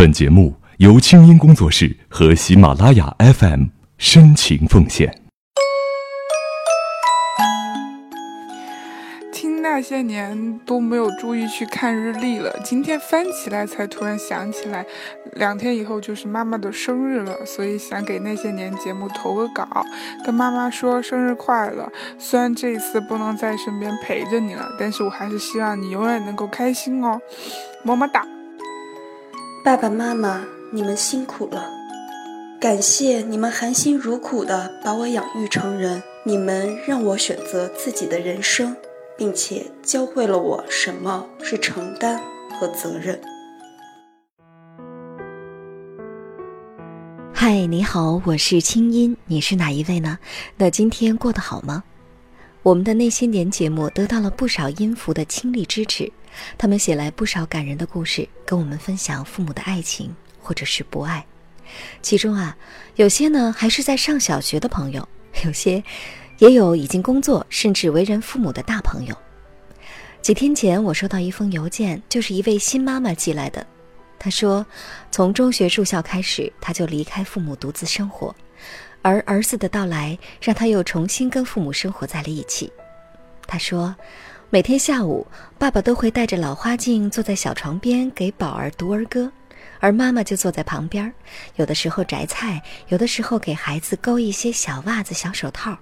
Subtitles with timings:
[0.00, 3.64] 本节目由清音工作室和喜马拉雅 FM
[3.98, 5.14] 深情奉献。
[9.30, 14.86] 听那些年都没有注意去看日历了，今天翻起来才突然想起来，
[15.34, 19.84] 两天以后就是妈妈的生日了，所以想给那些年节目投个稿，
[20.24, 21.92] 跟妈妈说生日快乐。
[22.16, 27.20] 虽然这一次不能在身边陪着你了，但是我还是希望你永远能够开心哦，
[27.84, 28.26] 么么哒。
[29.62, 30.42] 爸爸妈妈，
[30.72, 31.68] 你们辛苦了，
[32.58, 38.74] 感谢你们含辛茹苦的把我养育成人，你们让我选择自己的人生，
[39.18, 42.18] 并且教会了我什么是承担
[42.58, 43.20] 和责任。
[47.34, 50.18] 嗨，你好，我是清音，你是哪一位呢？
[50.56, 51.84] 那今天过得好吗？
[52.62, 56.10] 我们的那些年节目得到了不少音符的倾力支持。
[56.58, 61.24] 他们写来不少感人的故事，跟我们分享父母的爱情或者是不爱。
[62.02, 62.56] 其中啊，
[62.96, 65.08] 有些呢还是在上小学的朋友，
[65.44, 65.82] 有些
[66.38, 69.16] 也有已经工作甚至为人父母的大朋友。
[70.20, 73.66] 几天前我收到一封邮件，就是一位新妈妈寄来的。
[74.18, 74.64] 她说，
[75.10, 78.34] 从中学住校开始，她就离开父母独自生活，
[79.02, 82.72] 而儿子的到来让他又重新跟父母生活在了一起。
[83.46, 83.94] 他说。
[84.52, 85.24] 每天下午，
[85.60, 89.30] 爸爸都会带着老花镜坐在小床边给宝儿读儿歌，
[89.78, 91.14] 而妈妈就坐在旁边，
[91.54, 95.78] 有的时候摘菜，有的时候给孩子勾一些小袜子、小手套。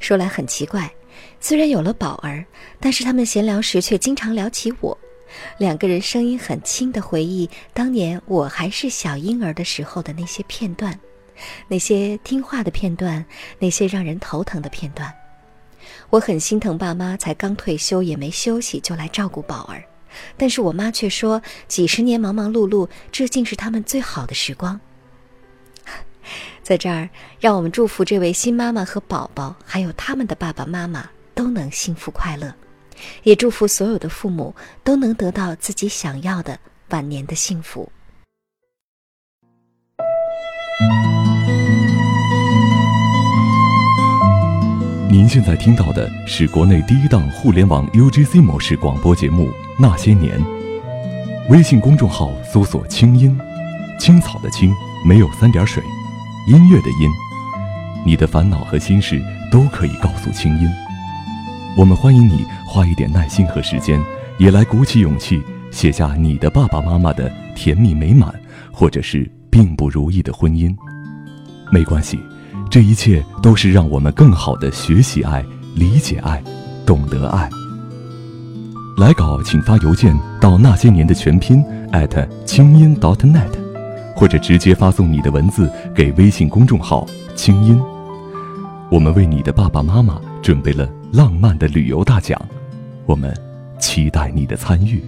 [0.00, 0.92] 说来很奇怪，
[1.38, 2.44] 虽然有了宝儿，
[2.80, 4.98] 但是他们闲聊时却经常聊起我，
[5.58, 10.98] 两个人声音很轻的回忆当年我还是小婴儿的时候的那些片段，
[11.68, 13.24] 那些听话的片段，
[13.58, 15.12] 那些让人头疼的片段。
[16.10, 19.82] 我很心疼爸妈，才刚退休也没休息就来照顾宝儿，
[20.36, 24.80] 但是我妈却说，几十年忙忙碌碌，这竟是他们最好的时光。
[26.62, 27.08] 在这儿，
[27.40, 32.54] 让我们祝福这位新妈妈和宝宝，还有他们的爸爸妈妈都能幸福快乐，
[33.24, 36.58] 也祝福所有的父母都能得到自己想要的
[36.90, 37.90] 晚年的幸福。
[45.14, 49.46] 您现在听到的是国内第一档互联网 UGC 模式广播节目
[49.78, 50.36] 《那些年》。
[51.48, 53.38] 微信公众号搜索“青音”，
[53.96, 54.74] 青草的青，
[55.06, 55.80] 没有三点水，
[56.48, 57.08] 音乐的音。
[58.04, 60.68] 你的烦恼和心事都可以告诉青音。
[61.76, 64.02] 我们欢迎你花一点耐心和时间，
[64.36, 68.34] 也来鼓起勇气写下你的爸爸妈妈的甜蜜美满，
[68.72, 70.76] 或者是并不如意的婚姻。
[71.70, 72.18] 没关系。
[72.74, 75.44] 这一切都是让我们更好的学习爱、
[75.76, 76.42] 理解爱、
[76.84, 77.48] 懂得爱。
[78.96, 81.64] 来稿请发邮件到那些年的全拼
[82.44, 83.52] 清音 .dot.net，
[84.16, 87.80] 或者直接发送你的文字给微信公众号“清音”。
[88.90, 92.36] 我们为你的爸爸妈妈准备了浪漫的旅游大奖，
[93.06, 93.32] 我们
[93.78, 95.00] 期待你的参与。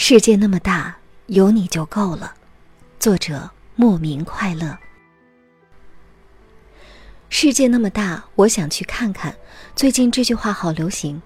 [0.00, 2.32] 世界那么大，有你就够了。
[3.00, 4.78] 作者：莫名快乐。
[7.28, 9.34] 世界那么大，我想去看看。
[9.74, 11.20] 最近这句话好流行。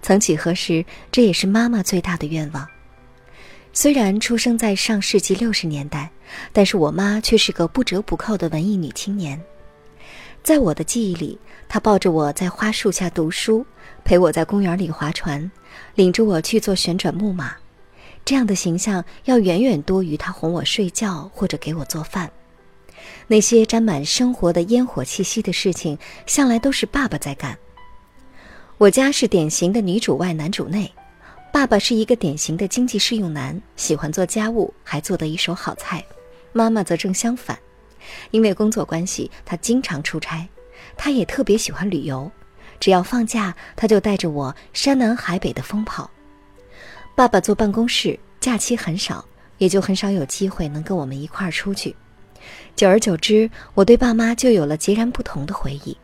[0.00, 2.64] 曾几何时，这也是妈妈最大的愿望。
[3.72, 6.08] 虽然出生在上世纪六十年代，
[6.52, 9.38] 但是我妈却是个不折不扣的文艺女青年。
[10.44, 11.36] 在我的记忆里，
[11.68, 13.66] 她抱着我在花树下读书，
[14.04, 15.50] 陪我在公园里划船，
[15.96, 17.56] 领着我去做旋转木马。
[18.24, 22.30] 这样的形象要远远多于他哄我睡觉或者给我做饭。
[23.26, 27.56] 那些沾满生活的烟火气息的事情，向来都是爸爸在干。
[28.78, 30.92] 我家是典型的女主外男主内，
[31.52, 36.04] 爸爸是一个典型的经济适用男，喜欢做家务，还做得一手好菜。
[36.52, 37.58] 妈妈则正相反，
[38.30, 40.48] 因为工作关系，她经常出差，
[40.96, 42.30] 她也特别喜欢旅游，
[42.80, 46.10] 只要放假，她就带着我山南海北的疯跑。
[47.16, 49.24] 爸爸坐办公室，假期很少，
[49.58, 51.94] 也就很少有机会能跟我们一块儿出去。
[52.74, 55.96] 久而久之，我对爸妈就有了截然不同的回忆。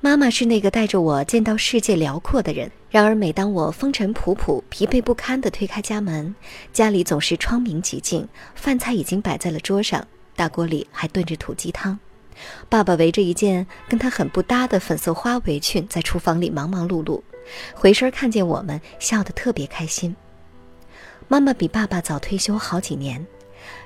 [0.00, 6.32] 妈妈是那个带着我见到世界辽阔的人，然而每当我风尘仆仆、疲惫不堪地推开家门，
[6.72, 10.06] 家里总是窗明几净，饭菜已经摆在了桌上，
[10.36, 11.98] 大锅里还炖着土鸡汤。
[12.68, 17.20] 爸爸围着一件跟他很不搭的粉色花围裙，在厨房里忙忙碌碌。
[17.74, 20.14] 回身看见我们，笑得特别开心。
[21.28, 23.24] 妈妈比爸爸早退休好几年，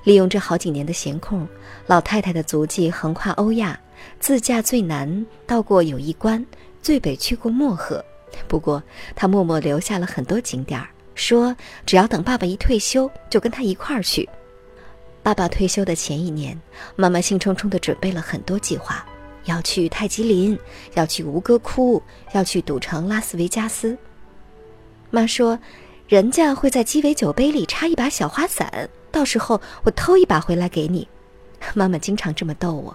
[0.04, 1.46] 利用这好几年的闲空，
[1.86, 3.78] 老太太的足迹横跨欧亚，
[4.18, 6.44] 自驾最南到过友谊关，
[6.80, 8.04] 最北去过漠河。
[8.48, 8.82] 不过，
[9.14, 14.28] 她默默留下了很多景点儿，说只要等爸爸一退休，就跟他一块儿去。
[15.22, 16.60] 爸爸退休的前一年，
[16.96, 19.06] 妈妈兴冲冲地准备了很多计划，
[19.44, 20.58] 要去泰姬陵，
[20.94, 22.02] 要去吴哥窟，
[22.32, 23.96] 要去赌城拉斯维加斯。
[25.10, 25.58] 妈说。
[26.06, 31.08] 人家会在鸡尾酒杯里插一把小花伞，到时候我偷一把回来给你。
[31.74, 32.94] 妈妈经常这么逗我。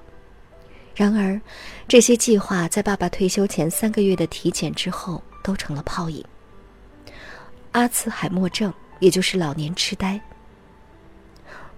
[0.96, 1.42] 然而，
[1.88, 6.24] 这些计划在爸爸退休前三个月的体检之后都成了泡影。
[7.72, 10.22] 阿兹海默症，也就是老年痴呆。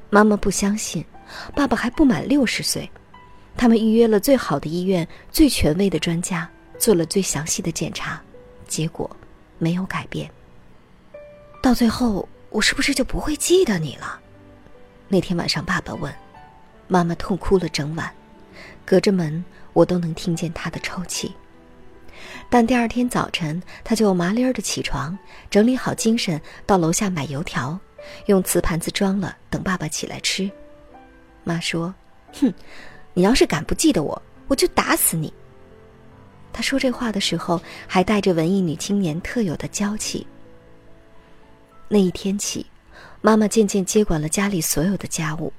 [0.10, 1.04] 妈妈不相信，
[1.56, 2.92] 爸爸还不满六十岁。
[3.58, 6.50] 他们预约了最好的医院、最权威的专家，
[6.80, 8.22] 做了最详细的检查，
[8.68, 9.10] 结果
[9.58, 10.30] 没有改变。
[11.62, 14.20] 到最后，我是不是就不会记得你了？
[15.08, 16.12] 那天晚上，爸爸问，
[16.88, 18.12] 妈妈痛哭了整晚，
[18.84, 19.44] 隔着门
[19.74, 21.32] 我都能听见她的抽泣。
[22.50, 25.18] 但第二天早晨，他就麻利儿的起床，
[25.50, 27.80] 整理好精神，到楼下买油条，
[28.26, 30.50] 用瓷盘子装了，等爸爸起来吃。
[31.44, 31.94] 妈说
[32.40, 32.54] ：“哼，
[33.14, 35.32] 你要是敢不记得我，我就打死你。”
[36.54, 40.26] 他说这话的时候，还带着文艺女青年特有的娇气。
[41.88, 42.66] 那一天起，
[43.22, 45.52] 妈妈渐渐接管了家里所有的家务。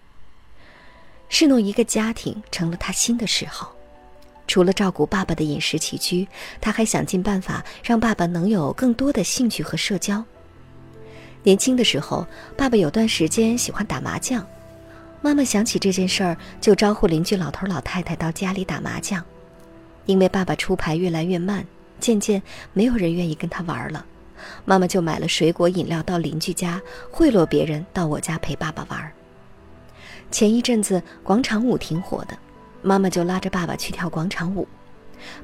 [1.28, 3.74] 侍弄一个家庭成了她新的嗜好。
[4.46, 6.28] 除了照顾爸爸的饮食起居，
[6.60, 10.22] 她还想尽办法让爸爸能有更多的兴趣和社交。
[11.42, 14.46] 年轻的时候，爸爸有段时间喜欢打麻将，
[15.24, 19.24] 妈妈想起这件事儿，就招呼邻居老头老太太到家里打麻将。
[20.04, 21.64] 因为爸爸出牌越来越慢，
[22.00, 22.42] 渐渐
[22.72, 24.04] 没有人愿意跟他玩了。
[24.64, 29.12] 妈妈就买了水果饮料到邻居家贿赂别人到我家陪爸爸玩。
[30.32, 32.36] 前一阵子广场舞挺火的，
[32.82, 34.66] 妈妈就拉着爸爸去跳广场舞。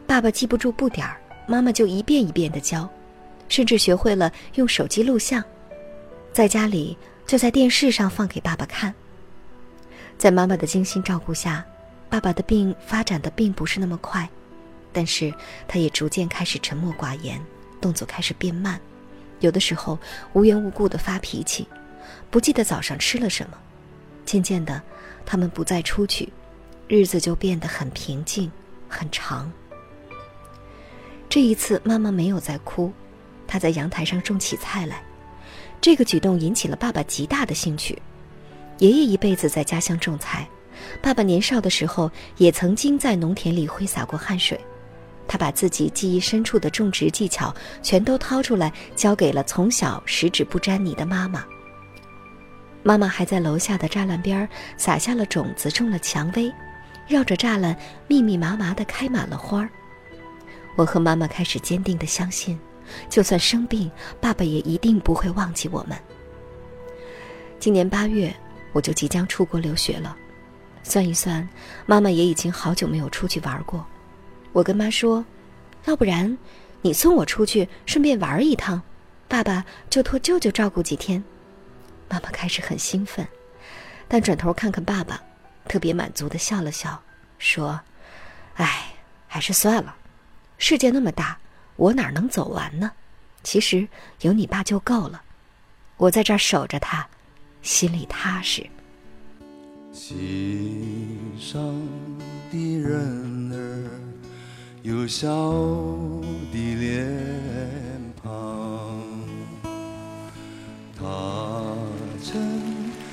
[0.09, 2.89] 爸爸记不住步点儿，妈妈就一遍一遍的教，
[3.49, 5.41] 甚至学会了用手机录像，
[6.33, 6.99] 在家里
[7.29, 8.93] 就在电视上放给爸爸看。
[10.19, 11.65] 在妈妈的精心照顾下，
[12.11, 14.29] 爸爸的病发展的并不是那么快，
[14.93, 15.33] 但是
[15.69, 17.41] 他也逐渐开始沉默寡言。
[17.81, 18.81] 动作开始变慢，
[19.39, 19.97] 有的时候
[20.33, 21.69] 无缘无故的发脾气，
[22.29, 23.57] 不记得早上吃了什么。
[24.25, 24.83] 渐渐的，
[25.25, 26.29] 他们不再出去，
[26.89, 28.51] 日子就变得很平静、
[28.89, 29.49] 很长。
[31.29, 32.93] 这一次，妈妈没有再哭，
[33.47, 35.01] 她在阳台上种起菜来。
[35.81, 38.03] 这个举动引起了爸爸极大的兴趣。
[38.79, 40.49] 爷爷一辈子在家乡种菜，
[41.03, 44.59] 爸爸年少的时候也曾经在农田里挥洒过汗水。
[45.27, 51.45] 他把自己记忆深处的种植技巧全都掏出来，交给了从小十指不沾泥的妈妈。
[52.83, 56.51] 妈妈还在楼下的栅栏边撒下了种子，种了蔷薇，
[57.07, 57.77] 绕着栅栏
[58.07, 59.69] 密密麻麻地开满了花儿。
[60.77, 62.59] 我和妈妈开始坚定地相信，
[63.11, 63.91] 就算生病，
[64.21, 65.99] 爸爸也一定不会忘记我们。
[67.59, 68.35] 今年八月，
[68.73, 70.17] 我就即将出国留学了，
[70.83, 71.49] 算一算，
[71.87, 73.85] 妈妈也已经好久没有出去玩过。
[74.53, 75.25] 我跟妈说
[75.87, 76.37] ：“要不然，
[76.83, 78.83] 你送我出去，顺便玩一趟，
[79.29, 81.23] 爸爸就托舅舅照顾几天。”
[82.09, 83.27] 妈妈开始很兴奋，
[84.09, 85.21] 但转头看看爸爸，
[85.67, 87.03] 特别满足的笑了笑，
[87.39, 87.81] 说
[88.57, 88.95] ：“哎，
[89.27, 89.95] 还是算了，
[90.57, 91.39] 世界那么大，
[91.77, 92.93] 我哪能走完呢？
[93.43, 93.87] 其实
[94.23, 95.23] 有你爸就够了，
[95.97, 97.07] 我在这儿守着他，
[97.63, 98.67] 心里踏实。”
[99.93, 101.61] 心上
[102.51, 103.91] 的人儿。
[104.83, 105.29] 有笑
[106.53, 107.05] 的脸
[108.23, 109.03] 庞，
[110.97, 111.75] 他
[112.23, 112.41] 曾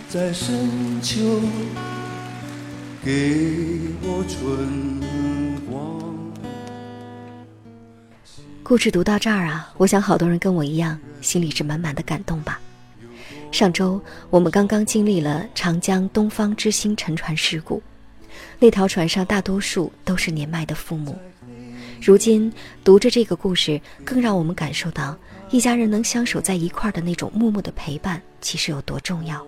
[0.08, 1.42] 在深秋
[3.04, 5.02] 给我春
[5.70, 6.00] 光。
[8.64, 12.62] 故事读到这儿啊，我想好多人跟我一样，心里是满满的感动吧。
[13.56, 17.82] 上周我们刚刚经历了长江东方之星沉船事故，
[18.60, 21.18] 那条船上大多数都是年迈的父母。
[22.02, 22.52] 如今
[22.84, 25.18] 读着这个故事，更让我们感受到
[25.52, 29.42] 一家人能相守在一块儿的那种默默的陪伴，其实有多重要。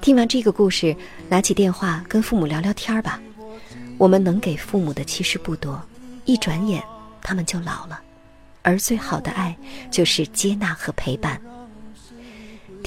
[0.00, 0.92] 听完这个故事，
[1.28, 3.20] 拿起电话跟父母聊聊天儿吧。
[3.98, 5.80] 我们能给父母的其实不多，
[6.24, 6.82] 一转眼
[7.22, 8.00] 他们就老了，
[8.62, 9.56] 而最好的爱
[9.92, 11.40] 就是接纳和陪伴。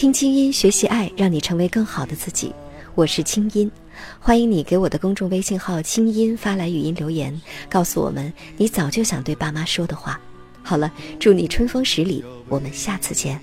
[0.03, 2.53] 听清音学习爱，让你成为更好的自己。
[2.93, 3.71] 我是清音，
[4.19, 10.19] 欢迎你给我的公众微信号清音发来语音留言，告诉我们你早就想对爸妈说的话。
[10.61, 10.91] 好了，
[11.21, 13.39] 祝你春风十里，我们下次见。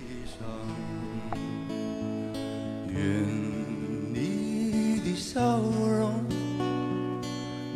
[2.93, 3.01] 愿
[4.13, 6.13] 你的笑容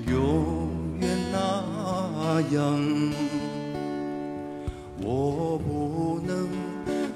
[0.08, 2.93] 永远那样。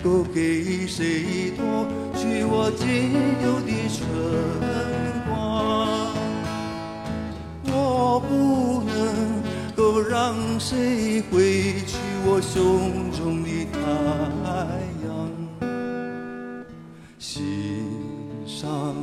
[0.08, 1.86] 够给谁夺
[2.16, 3.12] 去我仅
[3.44, 4.08] 有的春
[5.28, 5.28] 光，
[7.66, 8.96] 我不能
[9.76, 13.76] 够让谁挥去我胸中的太
[15.04, 15.08] 阳。
[17.18, 17.84] 心
[18.46, 18.94] 上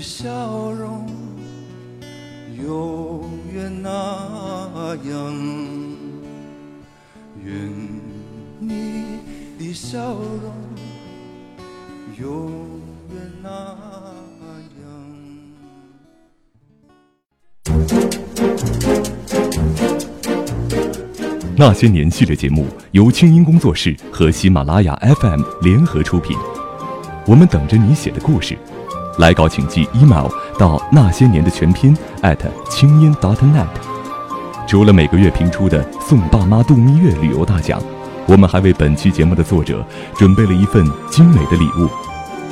[0.00, 1.06] 你笑容
[2.56, 5.34] 永远那样，
[7.44, 7.70] 愿
[8.58, 9.18] 你
[9.58, 10.54] 的笑容
[12.18, 12.50] 永
[13.10, 13.50] 远那
[14.80, 14.88] 样。
[21.54, 26.38] 那些年系列节目由清音工作室和喜马拉雅 FM 联合出品，
[27.26, 28.56] 我们等着你写的故事。
[29.20, 30.26] 来稿请寄 email
[30.58, 32.38] 到那些年的全拼 at
[32.70, 33.66] 清音 dot .net。
[34.66, 37.78] 除了每个月评出的送爸妈度蜜月旅游大奖，
[38.26, 39.84] 我们还为本期节目的作者
[40.16, 41.86] 准备了一份精美的礼物，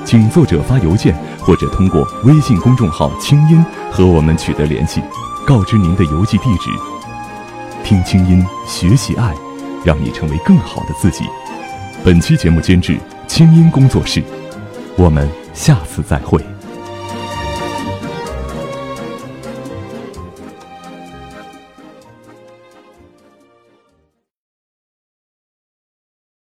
[0.04, 5.00] 请作者发邮件或者通过微信公众号“清音”和我们取得联系，
[5.46, 6.68] 告知您的邮寄地址。
[7.82, 9.34] 听清音，学习爱，
[9.86, 11.24] 让你成为更好的自己。
[12.04, 14.22] 本期节目监制清音工作室，
[14.96, 16.44] 我们下次再会。